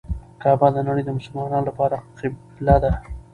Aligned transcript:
کعبه 0.41 0.67
د 0.73 0.77
نړۍ 0.87 1.03
د 1.05 1.09
مسلمانانو 1.17 1.67
لپاره 1.69 1.97
قبله 2.17 2.75
ده. 2.83 2.91